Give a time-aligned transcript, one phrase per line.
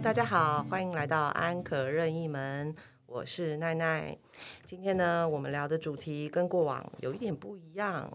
[0.00, 2.72] 大家好，欢迎来到安可任意门，
[3.06, 4.16] 我是奈奈。
[4.64, 8.08] 今天呢，我们聊的主题跟过往有一点不一样。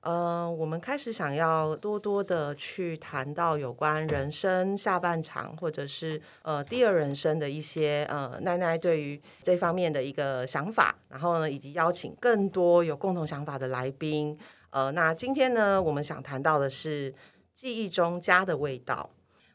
[0.00, 14.38] 呃，我们开始想要多多的去谈到有关人生下半场，或者是呃第二人生的一些呃奈奈对于这方面的一个想法，然后呢，以及邀请更多有共同想法的来宾。
[14.70, 17.12] 呃，那今天呢，我们想谈到的是
[17.52, 19.10] 记忆中家的味道。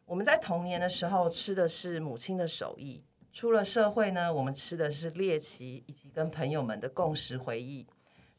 [0.09, 7.85] 我们在童年的时候吃的是母亲的手艺，出了社会呢，我们吃的是猎奇以及跟朋友们的共识回忆。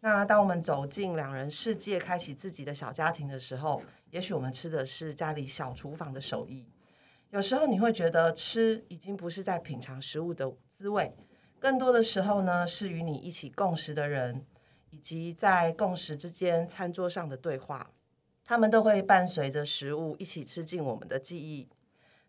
[0.00, 6.66] 那当我们走进两人世界，开启自己的小家庭的时候，也许我们吃的是家里小厨房的手艺。
[7.30, 11.14] 有时候你会觉得吃已经不是在品尝食物的滋味，
[11.60, 14.44] 更多的时候呢，是与你一起共食的人，
[14.90, 17.92] 以及在共食之间餐桌上的对话。
[18.50, 21.68] 他们都会伴随着食物一起吃进我们的记忆。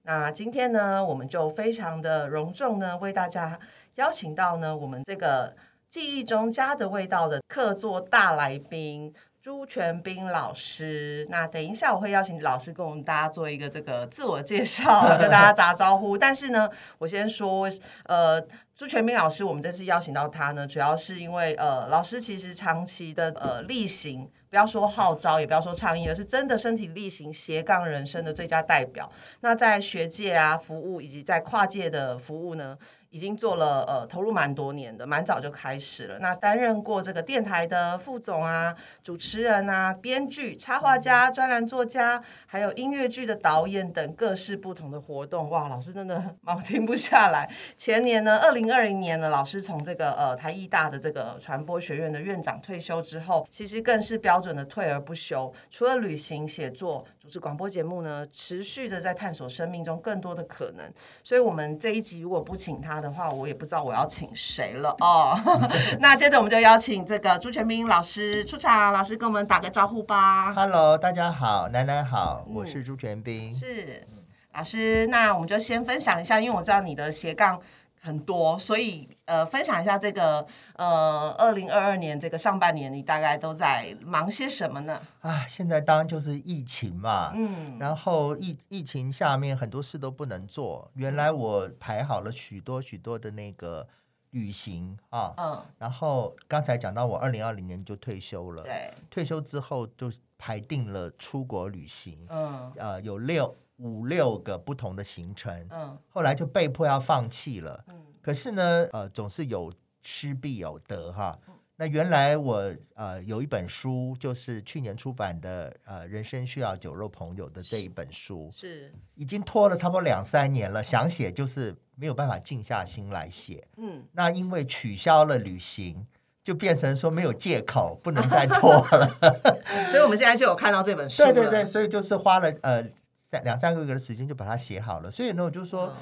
[0.03, 3.59] 那今天呢，我们就非常的隆重呢，为大家
[3.95, 5.55] 邀请到呢，我们这个
[5.89, 11.25] 记忆中家的味道的客座大来宾朱全斌老师。
[11.31, 16.15] 那等一下我会邀请老师跟我们大家做一个这个自我介绍，跟大家 打招呼。
[16.15, 17.67] 但是呢，我先说，
[18.03, 18.39] 呃，
[18.75, 24.29] 朱全斌老师，我们这次邀请到他呢，主要是因为呃，老师其实长期的呃例行。
[24.51, 29.09] 不要说号召，也不要说倡议，而是真的身体力行斜杠人生的最佳代表。
[29.39, 32.77] 那在学界啊服务，以及在跨界的服务呢？
[33.11, 36.17] 已经做了呃投入蛮多年的，蛮早就开始了。
[36.19, 38.73] 那担任过这个电台的副总啊、
[39.03, 45.49] 主持人啊、编剧、插画家、专栏作家，还有音乐剧的导演等各式不同的活动。
[45.49, 47.51] 哇，老师真的 忙停不下来。
[47.75, 55.53] 前年呢，二零二零年呢，老师从这个呃台艺大的这个传播学院的院长退休之后，其实更是标准的退而不休。
[55.69, 60.89] 除了旅行、写作、主持广播节目呢，持续的在探索生命中更多的可能。
[61.21, 63.00] 所以，我们这一集如果不请他。
[63.01, 65.37] 的话，我也不知道我要请谁了哦。
[65.99, 70.53] 那接着我们就邀请这个朱全斌老师出场，老师跟我们打个招呼吧。
[70.53, 73.57] Hello，大家好，楠楠好，我是朱全斌。
[73.57, 74.07] 是
[74.53, 77.59] 老师，那我们就先分享一下，因为我知道你的斜杠。
[78.03, 84.99] 很多，所以呃，分享一下这个呃，二零二二年这个上半年，你大概都在忙些什么呢？
[85.19, 90.89] 啊，现在当然就是疫情嘛，嗯，然后疫疫情下面很多事都不能做。
[90.95, 93.87] 原来我排好了许多许多的那个
[94.31, 103.55] 旅行啊，嗯，然后刚才讲到我二零二零年就退休了，对，退休之后就排定了出国旅行，嗯，呃，有六。
[103.81, 111.37] 五六个不同的行程，嗯，后来就被迫要放弃了，嗯，可是呢，呃，总是有失必有得哈。
[111.77, 118.93] 那原来我呃有一本书，就是去年出版的，呃，人生需要酒肉朋友的这一本书，是。
[119.15, 126.05] 已经拖了差不多两三年了，想写就是没有办法静下心来写，嗯，那因为取消了旅行，
[126.43, 129.07] 就变成说没有借口不能再拖了，
[129.89, 132.85] 所以我们现在就有看到这本书，对对对，所以就是花了呃。
[133.31, 135.93] 三两三个月的时间就把它写好了，所以呢，我就说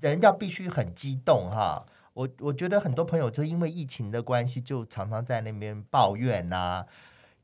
[0.00, 1.84] 人要必须很激动哈。
[2.14, 6.86] 我我觉得很多朋友就因为疫情的关系，就常常在那边抱怨呐。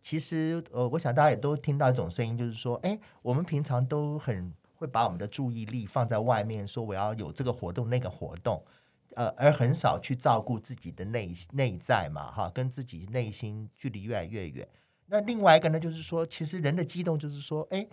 [0.01, 8.63] 其实呃，我想大家也都听到一种声音，就是说，哎，我们平常都很会把我们的注意力放在外面，说我要有这个活动那个活动，
[9.15, 14.69] 呃，而很少去照顾自己的内内在嘛，哈，跟自己内心距离越来越远。
[15.07, 17.87] 那另外一个呢，就是说，其实人的激动就是说，哎。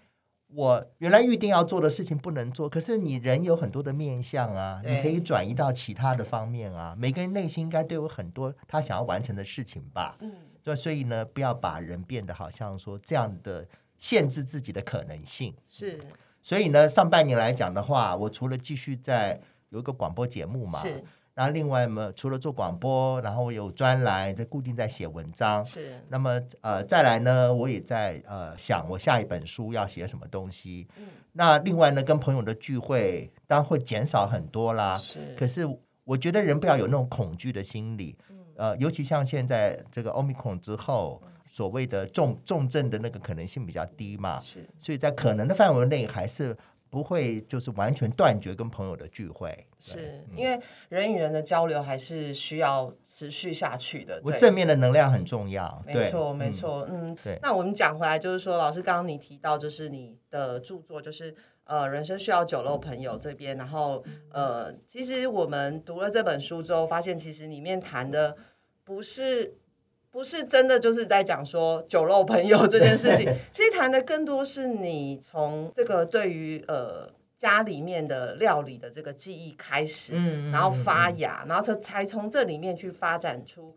[0.55, 6.95] 我原来预定要做的事情不能做，可是你人有很多的面相啊，你可以转移到其他的方面啊。
[6.97, 10.15] 每个人内心应该都有很多他想要完成的事情吧。
[10.21, 10.31] 嗯，
[10.63, 15.55] 对，所以呢，不要把人变得好像说这样的限制自己的可能性。
[15.67, 15.99] 是，
[16.41, 20.79] 所以呢，上半年来讲的话，我除了继续在有一个广播节目嘛。
[20.81, 21.03] 是。
[21.35, 25.65] 然后另外嘛，除了做广播，然后有专栏在固定在写文章。
[25.65, 25.99] 是。
[26.09, 30.87] 那么呃，再来呢，我也在呃想我下一本书要写什么东西。
[30.97, 31.07] 嗯。
[31.31, 34.95] 那另外呢，跟朋友的聚会当然会减少很多啦。
[34.95, 35.35] 是。
[35.35, 35.67] 可是
[36.03, 38.15] 我觉得人不要有那种恐惧的心理。
[38.29, 38.37] 嗯。
[38.55, 44.39] 呃，尤其像现在这个奥密克戎之后，所谓的重重症的那个可能性比较低嘛。
[44.39, 44.69] 是。
[44.79, 46.55] 所以在可能的范围内，还是。
[46.93, 49.49] 不会，就是完全断绝跟朋友的聚会，
[49.79, 50.59] 是因为
[50.89, 54.21] 人与人的交流还是需要持续下去的。
[54.23, 57.39] 我正面的能量很重要，没错，没错，嗯，对。
[57.41, 68.37] 那我们讲回来，就是说，老师刚刚你提到，就是你的著作，就是呃，人生需要酒肉朋友这边，然后呃，其实我们读了这本书之后，发现其实里面谈的
[68.83, 69.55] 不是。
[70.13, 80.13] 不是真的就是在讲说酒肉朋友这件事情， 其实谈的更多是你从这个对于呃家里面的料理的这个记忆开始，
[80.51, 83.75] 然后发芽，然后才才从这里面去发展出。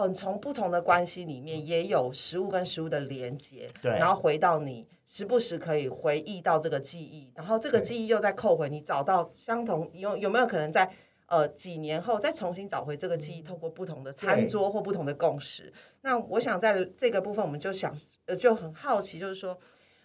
[0.00, 10.88] 嗯，从不同的关系里面也有食物跟食物的连接，对然后回到你时不时可以回忆到这个记忆，然后这个记忆又再扣回你找到相同有有没有可能在
[11.28, 15.72] 呃几年后再重新找回这个记忆，透过不同的餐桌或不同的共识。
[16.02, 19.56] 那我想在这个部分，我们就想呃就很好奇，就是说。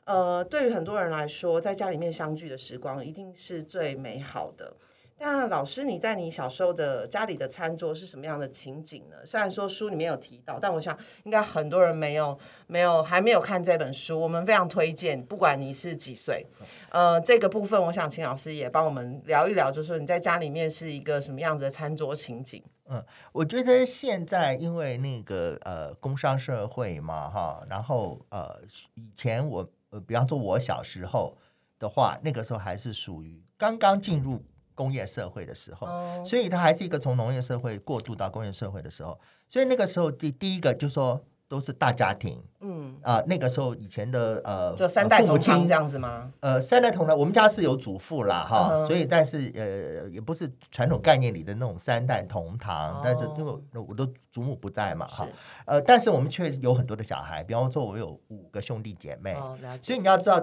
[0.06, 4.76] 呃，对于很多人来说，在家里面相聚的时光一定是最美好的。
[5.20, 9.16] 那老师，你在你小时候的家里的餐桌是什么样的情景呢？
[9.26, 12.38] 虽然说书里面有提到，但我想应该很多人没有、
[12.68, 14.20] 没有还没有看这本书。
[14.20, 16.46] 我们非常推荐，不管你是几岁，
[16.90, 22.62] 呃，这个部分我想请老师也帮我们聊一聊，就是说你在家里面是一个什么样子的餐桌情景？
[22.90, 23.02] 嗯
[23.32, 28.60] 我觉得现在因为那个呃工商社会嘛哈，然后呃
[28.96, 31.38] 以前我呃比方说我小时候
[31.80, 34.44] 的话，那个时候还是属于刚刚进入
[34.76, 46.32] 工业社会的时候，哦，所以它还是一个从农业社会过渡到工业社会的时候，所以那个时候第第一个就说都是大家庭嗯，啊、那个时候以前的呃就三代同堂这样子吗？
[46.40, 53.02] 呃，三代同堂，我们家是有祖父啦，哈嗯所以但是呃，也不是传统概念里的那种三代同堂，哦。
[53.04, 55.28] 但是因为我我的祖母不在嘛，哈，
[55.66, 60.42] 呃，但是我们却有很多的小孩，比方说我有五个兄弟姐妹，哦，所以你要知道，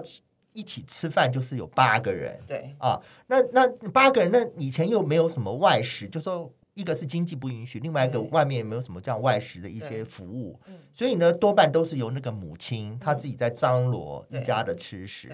[0.53, 2.39] 一起吃饭就是有八个人。
[2.47, 6.51] 对，啊，那那八个人，那以前又没有什么外食，就说。
[6.73, 10.57] 一个是经济不允许，另外一个外面也没有什么这样外食的一些服务。
[10.67, 15.29] 嗯，所以呢，多半都是由那个母亲她自己在张罗一家的吃食。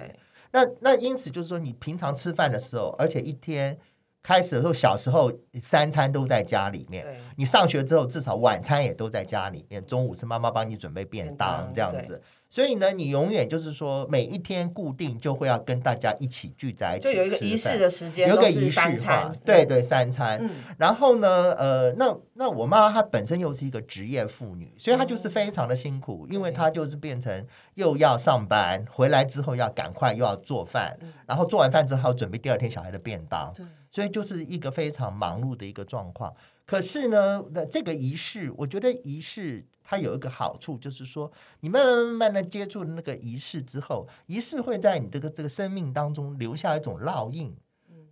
[0.52, 3.78] 那那因此就是说，你平常吃饭的时候，而且一天
[4.24, 5.32] 开始的时候，小时候
[5.62, 7.06] 三餐都在家里面。
[7.36, 12.20] 你上学之后，至少晚餐也都在家里面，中午是妈妈帮你准备便当这样子。
[12.50, 20.40] 所以呢，你永远就是说，每一天固定就会要跟大家一起聚在一起就有一个仪式的时间，有个仪式化三餐，，对对，三餐。
[20.42, 27.46] 嗯，然后呢，呃，那那我妈她本身又是一个职业妇女，所以她就是非常的辛苦，因为她就是变成
[27.76, 36.34] 又要上班，回来之后要赶快又要做饭，然后做完饭之后还要准备第二天小孩的便当，对，所以就是一个非常忙碌的一个状况。
[36.66, 41.32] 可是呢，那这个仪式，我觉得仪式它有一个好处，就是说，
[41.62, 47.56] 你慢慢慢慢的接触那个仪式之后，仪式会在你这个这个生命当中留下一种烙印。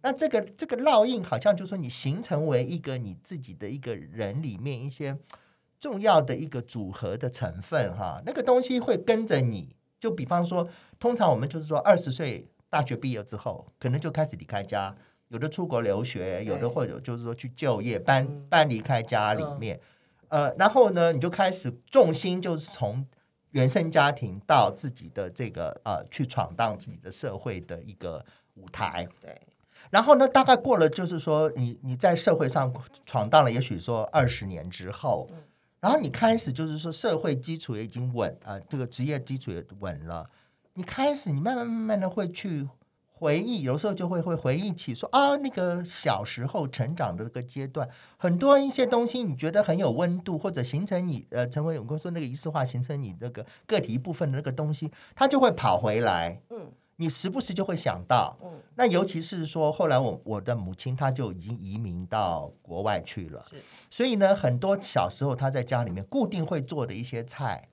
[0.01, 5.17] 那这个这个烙印，好像就是说你形成为一个你自己的一个人里面一些
[5.77, 9.75] 重要的一个组合的成分哈，那个东西会跟着你。
[9.99, 14.95] 就比方说，通常我们就是说二十岁大学毕业之后，可能就开始离开家，
[15.27, 19.77] 有的出国留学，有的或者就是说去就业，搬嗯搬离开家里面。
[20.29, 23.05] 呃，然后呢，你就开始重心就是从
[23.51, 28.25] 原生家庭到自己的这个呃，去闯荡自己的社会的一个
[28.55, 29.07] 舞台。
[29.21, 29.41] 对，
[29.89, 32.73] 然后呢，大概过了，就是说你你在社会上
[33.05, 35.29] 闯荡了，也许说二十年之后，
[35.79, 40.29] 然后你开始就是说社会基础也已经稳啊、呃，这个职业基础也稳了，
[40.73, 42.67] 你开始你慢慢慢慢的会去
[43.17, 56.41] 回忆，有时候就会会回忆起说啊，那个小时候成长的那个阶段，很多一些东西你觉得很有温度，或者形成你呃成为我跟说那个仪式化形成你那个个体一部分的那个东西，它就会跑回来。
[56.49, 67.67] 嗯你时不时就会想到，嗯，那尤其是说，后来我我的母亲她就已经移民到国外去了，是，所以呢，很多小时候她在家里面固定会做的一些菜，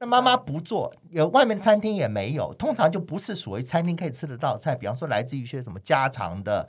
[0.00, 6.66] 那妈妈不做，有外面的餐厅也没有，通常就不是所谓餐厅可以吃得到的菜，比方说来自于一些什么家常的，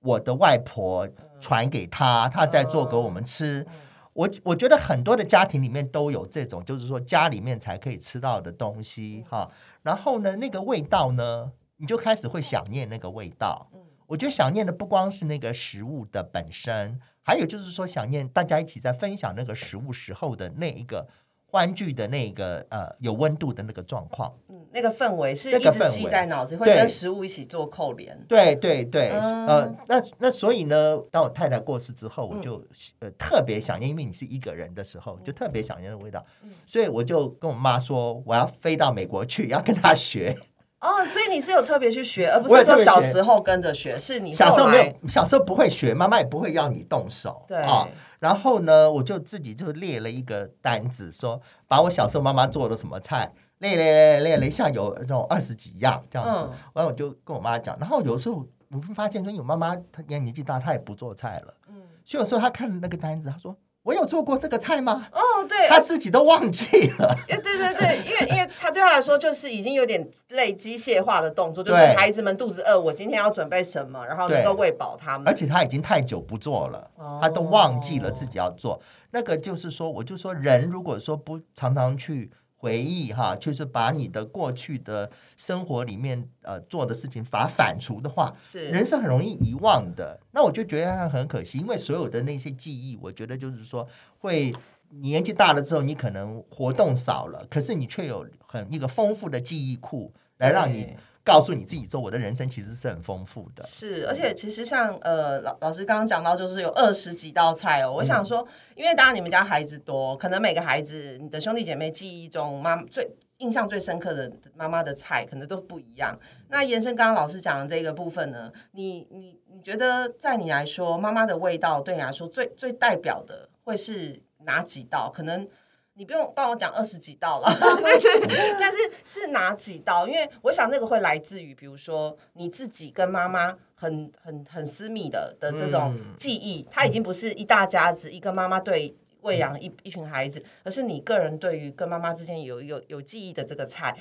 [0.00, 1.08] 我的外婆
[1.40, 3.64] 传给她，她在做给我们吃。
[4.12, 9.48] 我我觉得很多的家庭里面都有这种，就是说家里面才可以吃到的东西哈。
[9.82, 13.68] 然后呢，那个味道呢，你就开始会想念那个味道。
[14.06, 21.08] 我觉得想念的不光是那个食物的本身，还有就是说想念大家一起在分享那个食物时候的那一个
[21.54, 24.34] 欢聚的那个呃有温度的那个状况。
[24.48, 26.74] 嗯，那个氛围是一直记在脑子，会对。
[26.74, 28.18] 跟食物一起做扣连。
[28.26, 32.60] 对对对，嗯呃，那那所以呢，当我太太过世之后，我就、
[32.98, 36.26] 呃特别想念，因为你是一个人的时候，就特别想念那个味道，
[36.66, 40.36] 所以我就跟我妈说，我要飞到美国去，要跟她学。
[40.84, 47.88] 哦，所以你是有特别去学，而不是说小时候跟着学，是你小时候没有，小时候不会学，妈妈也不会要你动手，对啊。
[48.20, 56.42] 然后呢，我就自己就列了一个单子，说把我小时候妈妈做的什么菜列列列列了一下，有那种二十几样这样子。
[56.44, 63.56] 嗯完了我就跟我妈讲，然后有时候我会发现说，有妈妈她年纪大，她也不做菜了，嗯所以有时候她看了那个单子，她说。
[63.84, 65.06] 我有做过这个菜吗？
[65.12, 67.16] 哦，对，他自己都忘记了。
[67.28, 75.34] 哎 对对对，因为因为他对他来说就是已经有点类机械化的动作，就是孩子们肚子饿，我今天要准备什么，然后能够喂饱他们而。
[75.34, 78.80] 且他已经太久不做了，他都忘记了自己要做。
[79.10, 82.30] 那个就是说，我就说，人如果说不常常去
[82.64, 90.18] 回忆哈，就是把你的过去的生活里面呃做的事情把它反刍的话，是人是很容易遗忘的。
[90.32, 93.86] 那我就觉得很可惜，因为所有的那些记忆，我觉得就是说
[94.18, 94.50] 会。
[94.96, 103.64] 你年纪大了之后，你可能活动少了，可是你却有很一个丰富的记忆库，来让你对告诉你自己说，我的人生其实是很丰富的。
[103.64, 107.90] 是，而且其实像呃老老师刚刚讲到，就是有二十几道菜哦。
[107.90, 116.14] 我想说，因为当然你们家孩子多，可能每个孩子你的兄弟姐妹记忆中妈最印象最深刻的妈妈的菜，可能都不一样。
[116.48, 125.10] 那延伸刚刚老师讲的这个部分呢，你你你觉得在你来说，妈妈的味道对你来说最最代表的会是哪几道？
[125.10, 125.48] 可能。
[125.96, 127.48] 你不用帮我讲二十几道了，
[127.80, 130.06] 对对对， 但是是哪几道？
[130.08, 143.96] 因为我想那个会来自于，比如说你自己跟妈妈很很很私密的的这种嗯记忆，它已经不是一大家子一个妈妈对喂养一一群孩子，而是你个人对于跟妈妈之间有有有记忆的这个菜。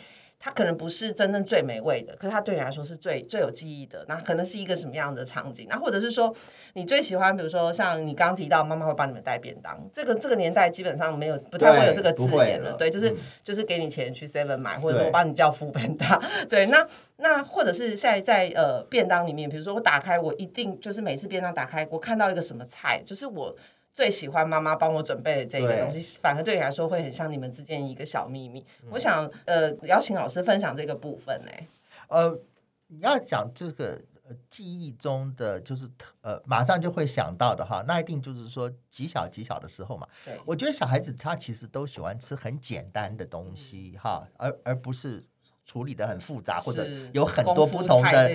[0.45, 4.03] 它可能不是真正最美味的，可是它对你来说是最最有记忆的。
[4.09, 5.65] 那可能是一个什么样的场景？
[5.69, 6.35] 那或者是说，
[6.73, 12.71] 你最喜欢，比如说像你刚刚提到，妈妈会帮你们带便当，这个这个年代基本上没有不太会有这个字眼了。
[12.71, 16.21] 了对，就是、嗯就是给你钱去 Seven 买，或者说我帮你叫副便当。
[16.49, 16.85] 对，那
[17.15, 23.55] 那或者是现在在呃便当里面，比如说我打开，我一定就是每次便当打开，我看到一个什么菜，就是我。
[23.93, 28.65] 最喜欢妈妈帮我准备的这个东西，反而对你来说会很像你们之间一个小秘密。
[28.81, 31.51] 嗯我想，呃，邀请老师分享这个部分呢、
[32.07, 32.35] 呃，
[32.87, 35.87] 你要讲这个呃记忆中的，就是
[36.21, 40.07] 呃马上就会想到的哈，那一定就是说极小极小的时候嘛。
[40.25, 45.23] 对我觉得小孩子他其实都喜欢吃很简单的东西哈，而而不是
[45.65, 48.31] 处理的很复杂，或者有很多不同的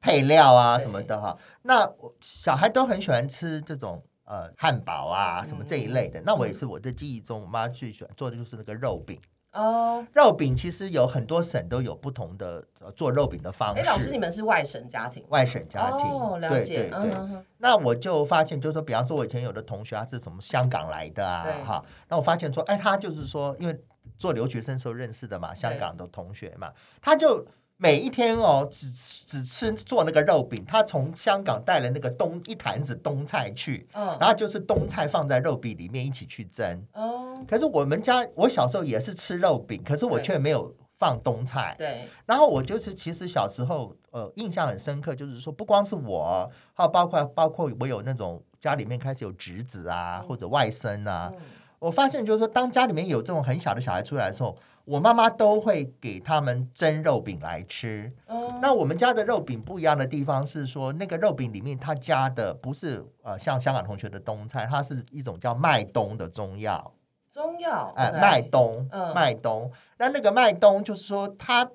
[0.00, 1.36] 配料啊什么的哈。
[1.62, 4.00] 那我小孩都很喜欢吃这种。
[4.30, 9.20] 呃，汉堡啊，什么这一类的，那我也是我的记忆中，我妈最喜欢做的就是那个肉饼。
[9.54, 10.06] 哦。
[10.12, 13.80] 肉饼其实有很多省都有不同的呃做肉饼的方式。
[13.80, 15.24] 哎，老师，你们是外省家庭？
[15.30, 17.10] 外省家庭，哦，了对解对。
[17.10, 17.44] 对。
[17.58, 23.76] 那我就发现，就是说，比方说，我以前有的同学他是什么香港来的啊，哈，那我发现说，哎，他就是说，因为
[24.16, 26.72] 做留学生时候认识的嘛，香港的同学嘛，
[27.02, 27.44] 他就
[27.82, 34.14] 每一天哦，只只吃做那个肉饼，他从香港带了那个冬一坛子冬菜去，嗯。
[34.20, 36.86] 然后就是冬菜放在肉饼里面一起去蒸。
[36.92, 41.74] 哦，可是我们家我小时候也是吃肉饼，可是我却没有放冬菜。
[41.78, 51.40] 对，然后我就是其实小时候呃印象很深刻，就是说不光是我，还有包括包括我有那种家里面开始有侄子啊或者外甥啊，嗯
[51.78, 54.54] 我发现就是说当家里面有这种很小的小孩出来的时候，
[54.90, 58.12] 我妈妈都会给他们蒸肉饼来吃。
[58.26, 66.92] 哦，那我们家的肉饼不一样的地方是说，那个肉饼里面它加的不是呃像香港同学的冬菜，它是一种叫麦冬的中药。
[67.30, 69.70] 中药，哎麦冬，嗯麦冬。
[69.98, 71.70] 那那个麦冬就是说它。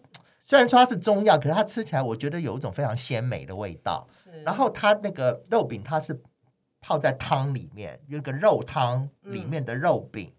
[0.48, 4.06] 虽然说它是中药，可是它吃起来我觉得有一种非常鲜美的味道。
[4.24, 6.22] 是然后它那个肉饼它是
[6.80, 10.32] 泡在汤里面，有一个肉汤里面的肉饼，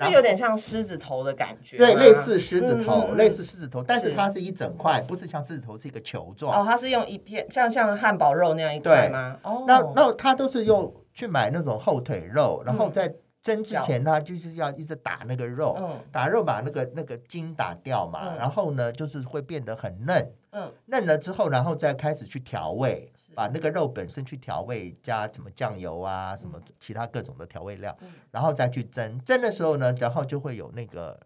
[0.00, 6.52] 然后是有点像狮子头的感觉吗，对，类似狮子头，类似狮子头，但是是它是一整块，不是像狮子头是一个球状。
[6.52, 9.12] 哦，它是用一片像像汉堡肉那样一块对。
[9.12, 9.38] 吗？
[9.42, 16.00] 哦，那那它都是用去买那种后腿肉，然后嗯在蒸之前，它就是要一直打那个肉，嗯。
[16.10, 18.36] 打肉把那个那个筋打掉嘛，嗯。
[18.36, 20.72] 然后呢，就是会变得很嫩，嗯。
[20.86, 23.12] 嫩了之后，然后再开始去调味。
[23.16, 29.18] 是，把那个肉本身去调味，加什么酱油啊，什么其他各种的调味料，嗯然后再去蒸。
[29.24, 31.18] 蒸的时候呢，然后就会有那个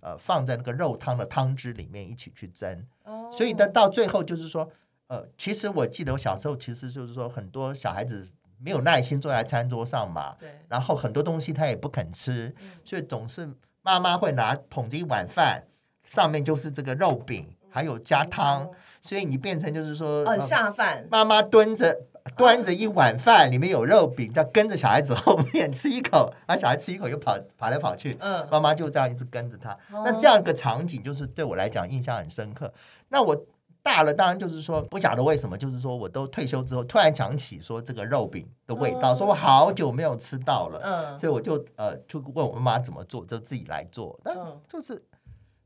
[0.00, 2.86] 呃放在那个肉汤的汤汁里面一起去蒸。
[3.04, 4.70] 哦，所以呢，到最后就是说，
[5.06, 13.48] 呃，其实我记得我小时候其实就是说，很多小孩子没有耐心坐在餐桌上嘛，对，然后很多东西他也不肯吃，嗯所以总是
[13.80, 15.64] 妈妈会拿捧着一碗饭，
[16.04, 22.02] 上面就是这个肉饼，还有加汤，所以你变成就是说，哦，呃下饭，妈妈蹲着。
[22.36, 29.72] 端着一碗饭，里面有肉饼，再跟着小孩子后面吃一口，然后小孩吃一口又跑跑来跑去，嗯，妈妈就这样一直跟着他。
[29.90, 32.72] 哦那这样一个场景，就是对我来讲印象很深刻。
[33.08, 33.36] 那我
[33.82, 44.16] 大了，当然就是说不晓得为什么，就是说我都退休之后，突然想起说这个肉饼的味道，哦说我好久没有吃到了，嗯，所以我就呃就问我妈妈怎么做，就自己来做。
[44.22, 45.02] 但嗯就是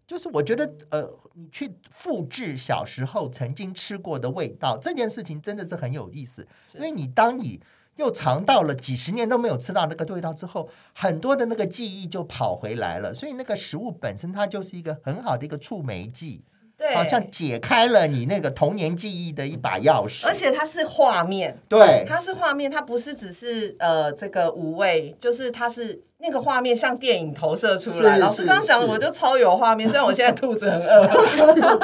[0.07, 7.61] 就是我觉得呃，你去复制小时候曾经吃过的味道，这件事情真的是很有意思，是因为你当你
[7.97, 13.13] 又尝到了几十年都没有吃到那个味道之后，很多的那个记忆就跑回来了。
[13.13, 16.45] 所以那个食物本身它就是一个很好的一个触媒剂，
[16.79, 20.27] 对，好像解开了你那个童年记忆的一把钥匙。
[20.27, 28.19] 而且它是画面，对，它是画面，它不是只是呃这个五味，就是它是那个画面像电影投射出来。
[28.19, 31.07] 老师刚刚讲的我就超有画面，虽然我现在肚子很饿，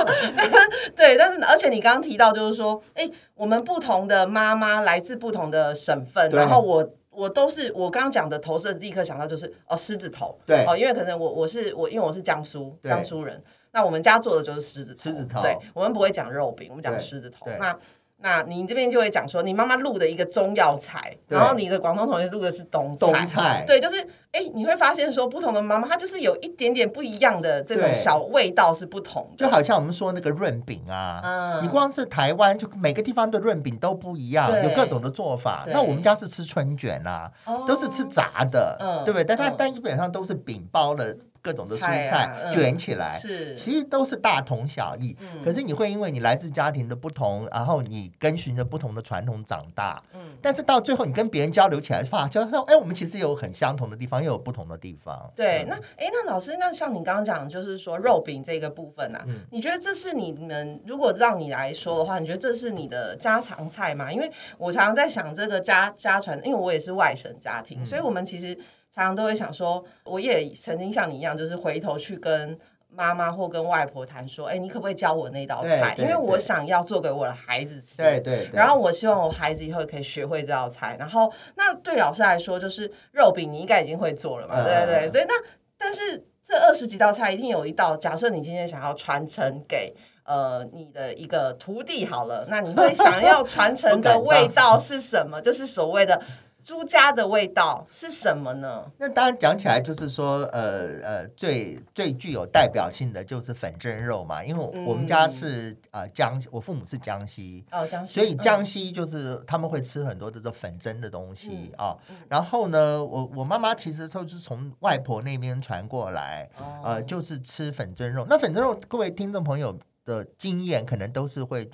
[0.95, 6.91] 对，但是而且你刚刚提到就是说，哎，我们不同的妈妈来自不同的省份，然后我。
[7.15, 10.65] 我都是我刚刚讲的投射，立刻想到就是哦狮子头，对。
[10.65, 13.39] 哦，因为可能我我是我因为我是江苏江苏人，
[13.73, 17.47] 那我们家做的就是狮子头，狮子头对，我们不会讲肉饼，我们讲狮子头。
[17.59, 17.76] 那
[18.25, 23.97] 那你这边就会讲说，你妈妈录的一个中药材，然后你的广东同学录的是东菜，东菜对，就是
[24.31, 35.64] 哎，你会发现说，不同的妈妈她就是有一点点不一样的这种小味道是不同的，就好像我们说那个润饼啊，嗯你光是台湾就每个地方的润饼都不一样，有各种的做法。
[35.67, 39.25] 那我们家是吃春卷啊，哦都是吃炸的，嗯对不对？
[39.25, 41.12] 但它嗯但基本上都是饼包了
[41.43, 45.17] 各种的蔬菜卷起来，是其实都是大同小异。
[45.21, 55.31] 嗯可是你会因为你来自家庭的不同，然后你跟循着不同的传统长大，嗯但是到最后你跟别人交流起来，发现说，哎，我们其实有很相同的地方，又有不同的地方。
[55.35, 64.13] 对，嗯那哎，那老师，那像你刚刚讲，就是说肉饼这个部分啊，嗯你觉得这是你们如果让你来说的话，你觉得这是你的家常菜吗？
[64.13, 68.57] 因为我常常在想这个家家传，因为我也是外省家嗯庭，所以我们其实
[68.95, 72.59] 常常都会想说，我也曾经像你一样，就是回头去跟。
[72.95, 75.95] 妈妈或跟外婆谈说，哎、你可不可以教我那道菜？
[75.97, 77.97] 因为我想要做给我的孩子吃。
[77.97, 78.51] 对对对。
[78.53, 80.95] 然后我希望我孩子以后可以学会这道菜。
[80.99, 85.09] 然后那对老师来说，就是肉饼你应该已经会做了嘛，嗯对对对。
[85.09, 85.33] 所以那
[85.79, 89.95] 但是这二十几道菜一定有一道，假设你今天想要传承给。
[90.25, 95.41] 呃，你的一个徒弟好了，那你会想要传承 的味道是什么？
[95.43, 96.23] 就是所谓的
[96.64, 98.90] 朱家的味道是什么呢？
[98.99, 111.97] 那当然讲起来就是说，呃呃，最最具有代表性的就是粉蒸肉嘛，因为我们家是呃江，我父母是江西，哦，江西，所以江嗯西就是他们会吃很多的这粉蒸的东西嗯啊。
[112.28, 118.26] 然后呢，我我妈妈其实都是从外婆那边传过来，哦呃，就是吃粉蒸肉。
[118.28, 121.71] 那粉蒸肉，各位听众朋友的经验可能都是会。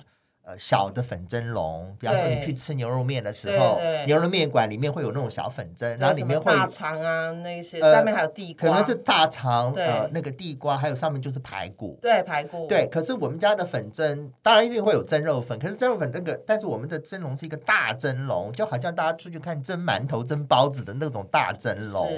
[0.49, 11.99] 呃，小的粉蒸笼，比方说你去吃牛肉面的时候牛肉面馆里面会有那种小粉蒸，然后里面会有大肠啊，那些呃下面还有地瓜，可能是大肠，对呃，那个地瓜，还有上面就是排骨。
[12.01, 22.11] 对排骨，对，可是我们家的粉蒸当然一定会有蒸肉粉，可是蒸肉粉那个，但是我们的蒸笼是一个大蒸笼，就好像大家出去看蒸馒头、蒸包子的那种大蒸笼。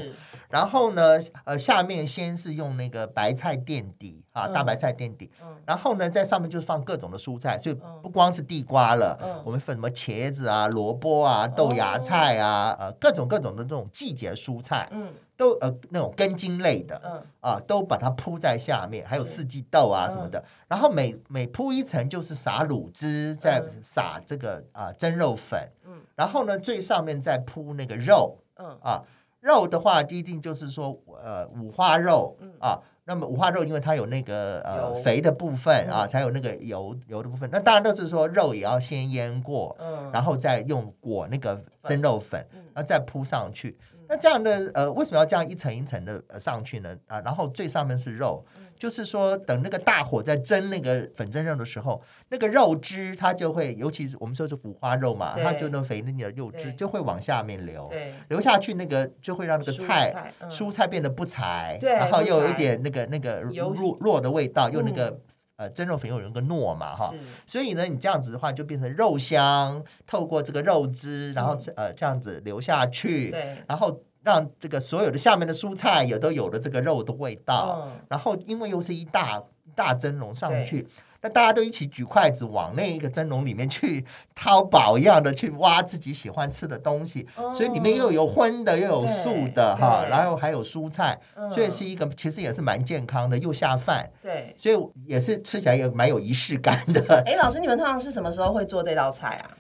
[0.52, 4.54] 是然后呢，呃，下面先是用那个白菜垫底啊，嗯。
[4.54, 5.48] 大白菜垫底，嗯。
[5.66, 8.00] 然后呢，在上面就是放各种的蔬菜，所以嗯。
[8.04, 9.42] 不光是地瓜了，嗯。
[9.46, 15.14] 我们分什么茄子啊、萝卜啊、豆芽菜啊，呃，各种各种的这种季节蔬菜，嗯。
[15.38, 17.24] 都呃那种根茎类的，嗯。
[17.40, 20.44] 啊，都把它铺在下面，还有四季豆啊嗯什么的。
[20.68, 23.84] 然后每每铺一层就是撒卤汁，再嗯。
[23.84, 26.02] 撒这个啊蒸肉粉，嗯。
[26.16, 28.78] 然后呢最上面再铺那个肉嗯。
[28.84, 29.02] 啊。
[29.42, 32.80] 肉的话，一定就是说呃五花肉嗯啊。
[33.06, 37.50] 那么五花肉，因为它有那个呃肥的部分啊，嗯才有那个油油的部分。
[37.52, 43.76] 那当然都是说肉也要先腌过，嗯，然后再用裹那个蒸肉粉，嗯然后再铺上去。
[44.08, 46.96] 那这样的呃，为什么要这样一层一层的呃上去呢？
[47.08, 57.92] 啊，然后最上面是肉，嗯就是说等那个大火在蒸那个粉蒸肉的时候，那个肉汁它就会，尤其是我们说是五花肉嘛，它就那肥腻的肉汁就会往下面流，
[58.30, 65.20] 流下去那个就会让那个蔬菜蔬菜变得不柴，然后又有一点那个那个油弱弱的味道，又那嗯个
[65.58, 67.14] 呃蒸肉粉又有一个糯嘛哈，
[67.46, 71.74] 所以呢，你这样子的话，就变成肉香，透过这个肉汁，然后嗯。
[71.76, 73.58] 呃这样子流下去，对。
[73.68, 77.84] 然后让这个所有的下面的蔬菜也都有了这个肉的味道。
[77.86, 80.86] 嗯然后因为又是一大一大蒸笼上去，
[81.22, 84.04] 那大家都一起举筷子往那一个蒸笼里面去
[84.36, 94.54] 掏宝一样的去挖自己喜欢吃的东西，哦所以里面又有荤的，又有素的哈，然后还有蔬菜，嗯所以是一个其实也是蛮健康的，又下饭，对。
[94.58, 97.24] 所以也是吃起来也蛮有仪式感的。
[97.26, 99.58] 哎，老师，你们通常是什么时候会做这道菜啊？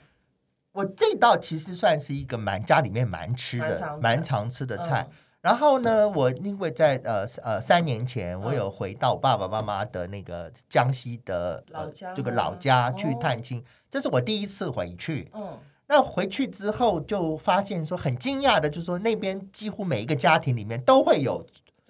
[0.72, 5.08] 我这道其实算是一个蛮家里面蛮吃的蛮常、吃的菜。
[5.10, 15.32] 嗯然后呢，我因为在呃呃三年前，嗯我有回到我爸爸妈妈的那个江西的呃老家这个老家去哦探亲，这是我第一次回去。
[15.34, 15.58] 嗯
[15.88, 21.44] 那回去之后就发现说很惊讶的，就是说那边几乎每一个家庭里面都会有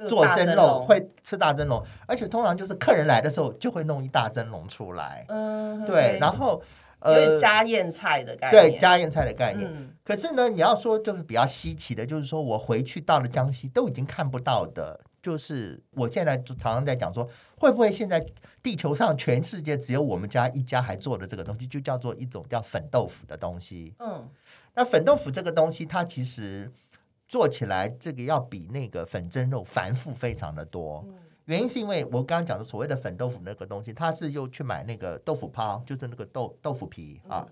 [0.07, 5.25] 做蒸笼会吃大蒸笼，而且通常就是客人来的时候就会弄一大蒸笼出来。
[5.27, 6.63] 嗯对，然后
[7.05, 9.69] 有点家宴菜的概念，对家宴菜的概念。
[9.71, 18.25] 嗯可是呢，你要说就是比较稀奇的，就是说我回去到了江西都已经看不到的，就是我现在就常常在讲说，会不会现在
[18.61, 23.93] 地球上全世界只有我们家一家还做的这个东西，就叫做一种叫粉豆腐的东西。
[23.99, 24.27] 嗯
[24.73, 26.69] 那粉豆腐这个东西，它其实
[27.27, 31.05] 做起来这个要比那个粉蒸肉繁复非常的多。
[31.07, 31.13] 嗯
[31.45, 37.47] 原因是因为我刚刚讲的所谓的粉豆腐那个东西，它是又去买那个豆腐泡，就是那个豆豆腐皮啊，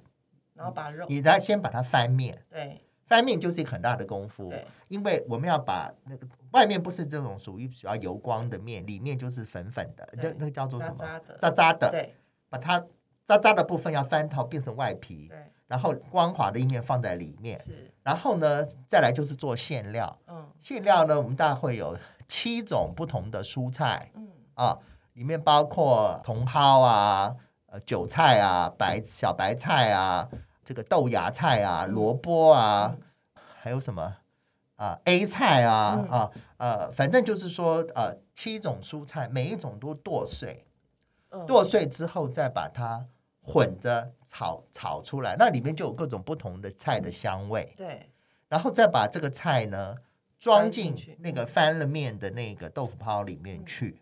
[0.54, 12.16] 然后把肉你来先把它翻面，对翻面就是一个很大的功夫对，因为我们要把那个外面不是这种属于比较油光的面，里面就是粉粉的，对就那个叫做什么渣渣的渣渣的，对
[12.50, 12.86] 把它
[13.26, 20.20] 渣渣的部分要翻到变成外皮，对然后光滑的一面放在里面，是然后呢，再来就是做馅料。
[20.28, 21.98] 嗯馅料呢，我们大概会有
[22.30, 24.12] 七种不同的蔬菜。
[24.16, 24.30] 嗯。
[24.54, 24.78] 啊，
[25.14, 30.30] 里面包括茼蒿啊、呃韭菜啊、白小白菜啊、
[30.64, 31.92] 这个豆芽菜啊、嗯。
[31.92, 32.96] 萝卜啊，
[33.62, 34.16] 还有什么？
[34.76, 36.10] 啊 A 菜啊嗯。
[36.10, 40.66] 啊呃，反正就是说呃七种蔬菜，每一种都剁碎，
[41.32, 41.46] 嗯。
[41.46, 43.06] 剁碎之后再把它
[43.42, 47.74] 混着炒炒出来，那里面就有各种不同的菜的香味。
[47.78, 48.10] 对。
[48.50, 49.96] 然后再把这个菜呢
[50.40, 54.02] 装进去那个翻了面的那个豆腐泡里面去，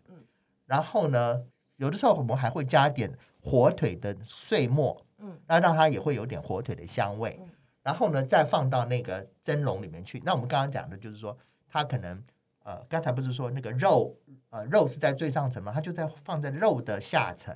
[0.66, 1.42] 然后呢，
[1.76, 5.36] 有的时候我们还会加点火腿的碎末，嗯。
[5.48, 7.36] 那让它也会有点火腿的香味。
[7.40, 7.48] 嗯，
[7.82, 10.22] 然后呢，再放到那个蒸笼里面去。
[10.24, 11.36] 那我们刚刚讲的就是说，
[11.68, 12.22] 它可能
[12.62, 14.16] 呃，刚才不是说那个肉
[14.50, 15.72] 呃肉是在最上层吗？
[15.74, 17.52] 它就在放在肉的下层。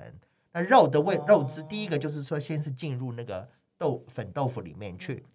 [0.51, 1.25] 那肉的味哦。
[1.27, 5.31] 肉汁，第一个就是说，先是进入那个豆粉豆腐里面去，嗯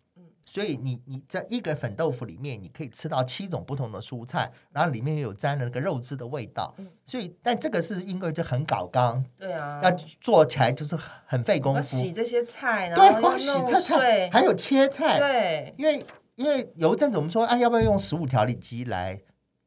[0.49, 6.75] 所以你你在一个粉豆腐里面，你可以吃到七种不同的蔬菜，然后里面又有沾了那个肉汁的味道。
[6.79, 9.91] 嗯所以，但这个是因为这很搞刚，对啊，要
[10.23, 11.97] 做起来就是很费功要夫。
[11.97, 16.07] 洗这些菜，然对，后要光洗菜菜，还有切菜，对因为
[16.37, 19.21] 因为有一阵子我们说，啊，要不要用食物调理机来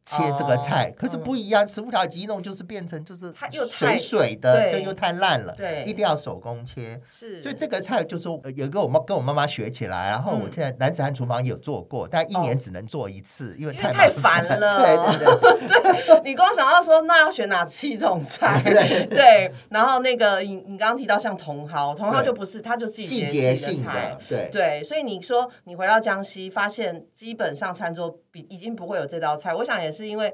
[0.06, 0.90] 切这个菜？
[0.90, 7.00] 哦可是不一样，食物调理机一弄就是变成就是它又水太水的，对对，又太烂了，对一定要手工切。
[7.12, 14.80] 是，所以这个菜就是有一个我妈跟我妈妈学起来，然后我嗯现在男子汉厨房也有做过，但一年只能做一次，因为太太麻烦烦了
[15.18, 15.68] 对对
[16.06, 18.62] 对，你光想到说，那要选哪七种菜？
[18.66, 30.34] 对对，然后那个你你刚刚提到像茼蒿，茼蒿就不是，它就季季节节性性的菜的。，对对，所以你说你回到江西，发现基本上餐桌比已经不会有这道菜，我想也是因为，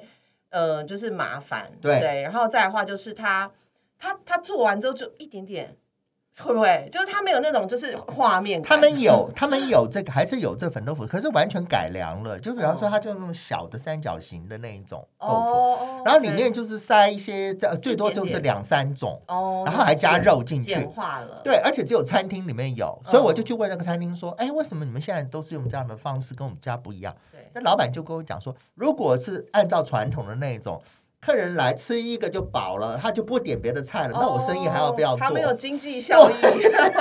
[0.50, 2.22] 呃，就是麻烦，对。
[2.22, 3.52] 然后再的话就是他
[3.98, 5.76] 他他做完之后就一点点，
[6.39, 6.88] 会不会？
[6.91, 12.39] 就是它没有那种就是画面，他们有，他们有这个，还是有这粉豆腐，可是完全改良了。
[12.39, 27.15] 就比方说，它就那种小的三角形的那一种豆腐，然后里面就是塞一些，最多就是两三种，然后还加肉进去简化了，对，而且只有餐厅里面有，所以我就去问那个餐厅说，哎，为什么你们现在都是用这样的方式，跟我们家不一样？
[27.54, 30.80] 那老板就跟我讲说，如果是按照传统的那一种，
[31.19, 35.25] 客人来吃一个就饱了，他就不点别的菜了，那我生意还要不要做？
[35.25, 36.34] 哦他没有经济效益，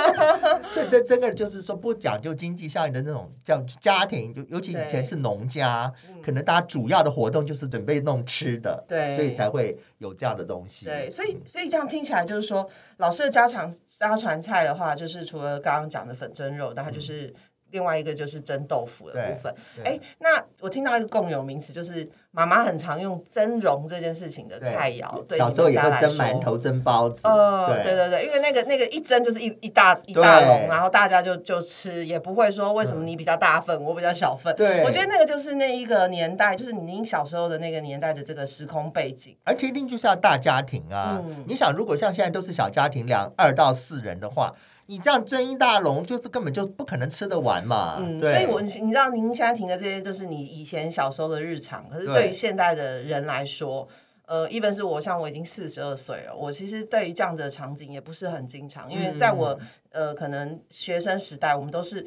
[0.73, 10.85] 所以这这个就是说不讲究经济效益的那种叫家庭，就尤其以前是农家，嗯可能大家主要的活动就是准备弄吃的，对所以才会有这样的东西。
[10.85, 17.33] 对，所以所以这样听起来就是说，老师的家常家传菜的话，就是除了刚刚讲的粉蒸肉，那它就是。
[17.71, 34.55] 另外一个就是蒸豆腐的部分，对哎，那我听到一个共有名词，就是妈妈很常用蒸笼这件事情的菜肴，对小时候也会你们家来说蒸馒头、蒸包子，呃，对对对，因为那个那个一蒸就是一一大一大对笼，然后大家就就吃，也不会说为什么你比较大份，我比较小份。
[34.55, 39.35] 对我觉得那个就是那一个年代，就是您小时候的那个年代的这个时空背景。
[39.43, 41.21] 而且一定就是要大家庭啊！
[41.23, 44.53] 嗯你想，如果像现在都是小家庭，两二到四人的话，
[44.87, 47.97] 你这样蒸一大笼，就是根本就不可能吃得完嘛。
[47.99, 51.87] 嗯，所以我你知道，您现在听的这些，就是你以前小时候的日常。
[51.87, 53.87] 可是对对于现代的人来说，
[54.25, 62.05] 呃，even 是我，像我已经四十二岁了，我其实对于这样的场景也不是很经常，因为在我、嗯呃可能学生时代，我们都是。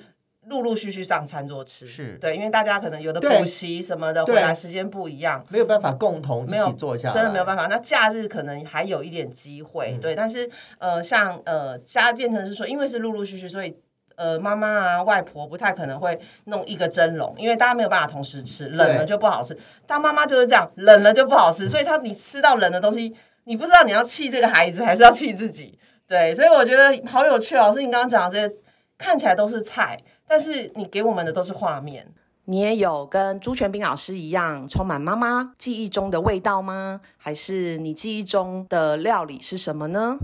[0.50, 7.66] 陆陆续续上餐桌吃，是对，因为大家可能有的对补习什么的，对回来时间不一样，没有办法共同一起坐下，真的没有办法。
[7.68, 13.74] 那假日可能还有一点机会，嗯对，但是呃，像呃家变成是说，因为是陆陆续续，所以。
[14.16, 19.56] 呃，妈妈啊，外婆不太可能会弄一个蒸笼，因为大家没有办法同时吃，冷了就不好吃。
[19.86, 25.78] 当妈妈就是这样，冷了就不好吃，所以他你吃到冷的东西，你不知道你要气这个孩子，还是要气自己。
[26.06, 27.72] 对，所以我觉得好有趣哦。
[27.72, 28.54] 所以，你刚刚讲的这些
[28.98, 29.98] 看起来都是菜，
[30.30, 32.06] 但是你给我们的都是画面。
[32.44, 37.00] 你也有跟朱全斌老师一样充满妈妈记忆中的味道吗？
[37.16, 40.16] 还是你记忆中的料理是什么呢？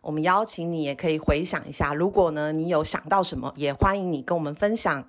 [0.00, 5.04] 我们邀请你也可以回想一下，如果呢你有想到什么，也欢迎你跟我们分享。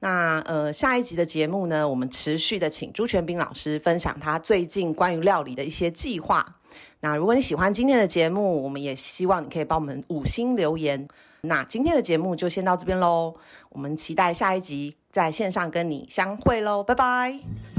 [0.00, 6.56] 那呃下一集的节目呢，我们持续的请朱全斌老师分享他最近关于料理的一些计划。
[7.00, 11.08] 那如果你喜欢今天的节目，我们也希望你可以帮我们五星留言。
[11.42, 13.34] 那今天的节目就先到这边喽，
[13.70, 17.77] 我们期待下一集在线上跟你相会喽，拜拜。